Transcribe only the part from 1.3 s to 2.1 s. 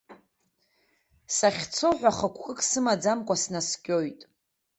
Сахьцо